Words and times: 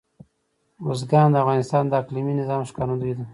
بزګان 0.85 1.27
د 1.31 1.35
افغانستان 1.43 1.83
د 1.87 1.93
اقلیمي 2.01 2.33
نظام 2.41 2.61
ښکارندوی 2.69 3.13
ده. 3.17 3.25